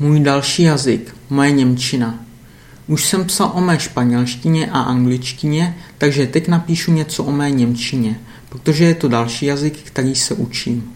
Můj 0.00 0.20
další 0.20 0.62
jazyk, 0.62 1.14
moje 1.30 1.50
Němčina. 1.50 2.18
Už 2.86 3.04
jsem 3.04 3.24
psal 3.24 3.52
o 3.54 3.60
mé 3.60 3.80
španělštině 3.80 4.70
a 4.70 4.80
angličtině, 4.80 5.76
takže 5.98 6.26
teď 6.26 6.48
napíšu 6.48 6.92
něco 6.92 7.24
o 7.24 7.32
mé 7.32 7.50
Němčině, 7.50 8.20
protože 8.48 8.84
je 8.84 8.94
to 8.94 9.08
další 9.08 9.46
jazyk, 9.46 9.78
který 9.84 10.14
se 10.14 10.34
učím. 10.34 10.92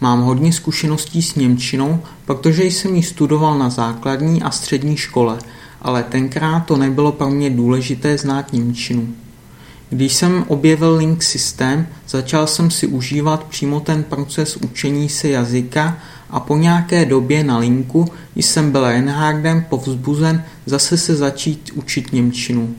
Mám 0.00 0.20
hodně 0.20 0.52
zkušeností 0.52 1.22
s 1.22 1.34
Němčinou, 1.34 2.02
protože 2.24 2.64
jsem 2.64 2.94
ji 2.94 3.02
studoval 3.02 3.58
na 3.58 3.70
základní 3.70 4.42
a 4.42 4.50
střední 4.50 4.96
škole, 4.96 5.38
ale 5.82 6.02
tenkrát 6.02 6.60
to 6.60 6.76
nebylo 6.76 7.12
pro 7.12 7.30
mě 7.30 7.50
důležité 7.50 8.18
znát 8.18 8.52
Němčinu. 8.52 9.08
Když 9.90 10.14
jsem 10.14 10.44
objevil 10.48 10.94
Link 10.94 11.22
systém, 11.22 11.86
začal 12.08 12.46
jsem 12.46 12.70
si 12.70 12.86
užívat 12.86 13.44
přímo 13.44 13.80
ten 13.80 14.02
proces 14.02 14.56
učení 14.56 15.08
se 15.08 15.28
jazyka 15.28 15.98
a 16.30 16.40
po 16.40 16.56
nějaké 16.56 17.04
době 17.04 17.44
na 17.44 17.58
linku 17.58 18.08
jsem 18.36 18.72
byl 18.72 18.88
Reinhardem 18.88 19.64
povzbuzen 19.68 20.44
zase 20.66 20.96
se 20.96 21.16
začít 21.16 21.70
učit 21.74 22.12
Němčinu. 22.12 22.74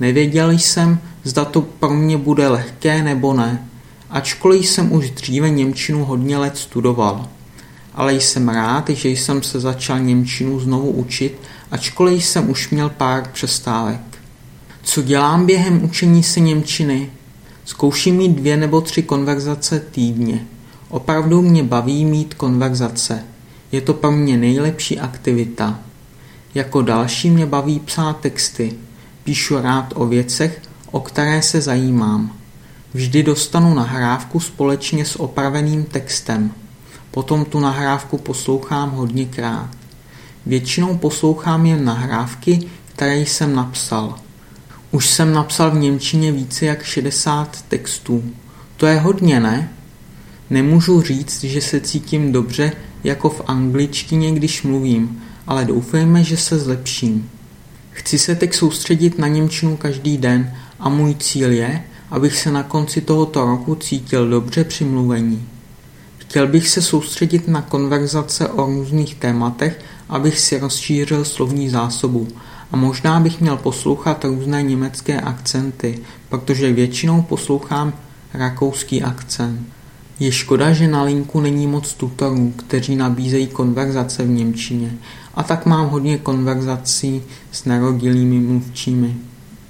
Nevěděl 0.00 0.50
jsem, 0.50 0.98
zda 1.24 1.44
to 1.44 1.60
pro 1.60 1.90
mě 1.90 2.16
bude 2.16 2.48
lehké 2.48 3.02
nebo 3.02 3.34
ne, 3.34 3.68
ačkoliv 4.10 4.66
jsem 4.68 4.92
už 4.92 5.10
dříve 5.10 5.50
Němčinu 5.50 6.04
hodně 6.04 6.38
let 6.38 6.56
studoval. 6.56 7.28
Ale 7.94 8.14
jsem 8.14 8.48
rád, 8.48 8.90
že 8.90 9.08
jsem 9.08 9.42
se 9.42 9.60
začal 9.60 10.00
Němčinu 10.00 10.60
znovu 10.60 10.90
učit, 10.90 11.40
ačkoliv 11.70 12.24
jsem 12.24 12.50
už 12.50 12.70
měl 12.70 12.88
pár 12.88 13.28
přestávek. 13.32 14.00
Co 14.82 15.02
dělám 15.02 15.46
během 15.46 15.84
učení 15.84 16.22
se 16.22 16.40
Němčiny? 16.40 17.10
Zkouším 17.64 18.16
mít 18.16 18.32
dvě 18.32 18.56
nebo 18.56 18.80
tři 18.80 19.02
konverzace 19.02 19.80
týdně. 19.80 20.46
Opravdu 20.92 21.42
mě 21.42 21.62
baví 21.62 22.04
mít 22.04 22.34
konverzace. 22.34 23.24
Je 23.72 23.80
to 23.80 23.94
pro 23.94 24.10
mě 24.10 24.36
nejlepší 24.36 25.00
aktivita. 25.00 25.78
Jako 26.54 26.82
další 26.82 27.30
mě 27.30 27.46
baví 27.46 27.80
psát 27.80 28.20
texty. 28.20 28.72
Píšu 29.24 29.60
rád 29.60 29.92
o 29.96 30.06
věcech, 30.06 30.62
o 30.90 31.00
které 31.00 31.42
se 31.42 31.60
zajímám. 31.60 32.32
Vždy 32.94 33.22
dostanu 33.22 33.74
nahrávku 33.74 34.40
společně 34.40 35.04
s 35.04 35.20
opraveným 35.20 35.84
textem. 35.84 36.52
Potom 37.10 37.44
tu 37.44 37.60
nahrávku 37.60 38.18
poslouchám 38.18 38.90
hodněkrát. 38.90 39.70
Většinou 40.46 40.96
poslouchám 40.96 41.66
jen 41.66 41.84
nahrávky, 41.84 42.68
které 42.86 43.18
jsem 43.18 43.54
napsal. 43.54 44.14
Už 44.90 45.10
jsem 45.10 45.32
napsal 45.32 45.70
v 45.70 45.78
Němčině 45.78 46.32
více 46.32 46.66
jak 46.66 46.82
60 46.82 47.62
textů. 47.62 48.24
To 48.76 48.86
je 48.86 49.00
hodně, 49.00 49.40
ne? 49.40 49.72
Nemůžu 50.52 51.00
říct, 51.00 51.44
že 51.44 51.60
se 51.60 51.80
cítím 51.80 52.32
dobře 52.32 52.72
jako 53.04 53.30
v 53.30 53.42
angličtině, 53.46 54.32
když 54.32 54.62
mluvím, 54.62 55.22
ale 55.46 55.64
doufejme, 55.64 56.24
že 56.24 56.36
se 56.36 56.58
zlepším. 56.58 57.30
Chci 57.90 58.18
se 58.18 58.34
teď 58.34 58.54
soustředit 58.54 59.18
na 59.18 59.28
Němčinu 59.28 59.76
každý 59.76 60.18
den 60.18 60.54
a 60.80 60.88
můj 60.88 61.14
cíl 61.14 61.52
je, 61.52 61.84
abych 62.10 62.38
se 62.38 62.50
na 62.50 62.62
konci 62.62 63.00
tohoto 63.00 63.44
roku 63.44 63.74
cítil 63.74 64.28
dobře 64.28 64.64
při 64.64 64.84
mluvení. 64.84 65.48
Chtěl 66.18 66.46
bych 66.46 66.68
se 66.68 66.82
soustředit 66.82 67.48
na 67.48 67.62
konverzace 67.62 68.48
o 68.48 68.66
různých 68.66 69.14
tématech, 69.14 69.80
abych 70.08 70.40
si 70.40 70.58
rozšířil 70.58 71.24
slovní 71.24 71.70
zásobu 71.70 72.28
a 72.72 72.76
možná 72.76 73.20
bych 73.20 73.40
měl 73.40 73.56
poslouchat 73.56 74.24
různé 74.24 74.62
německé 74.62 75.20
akcenty, 75.20 75.98
protože 76.28 76.72
většinou 76.72 77.22
poslouchám 77.22 77.92
rakouský 78.34 79.02
akcent. 79.02 79.60
Je 80.22 80.32
škoda, 80.32 80.72
že 80.72 80.88
na 80.88 81.02
linku 81.02 81.40
není 81.40 81.66
moc 81.66 81.94
tutorů, 81.94 82.52
kteří 82.56 82.96
nabízejí 82.96 83.46
konverzace 83.46 84.24
v 84.24 84.28
Němčině 84.28 84.92
a 85.34 85.42
tak 85.42 85.66
mám 85.66 85.88
hodně 85.88 86.18
konverzací 86.18 87.22
s 87.52 87.64
nerodilými 87.64 88.38
mluvčími. 88.40 89.16